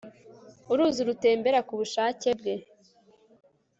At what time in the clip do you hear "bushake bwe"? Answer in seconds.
1.79-2.55